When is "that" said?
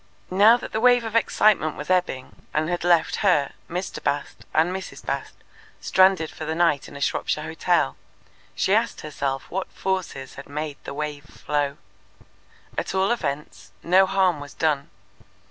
0.57-0.71